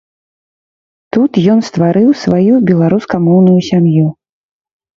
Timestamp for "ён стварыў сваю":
1.57-2.53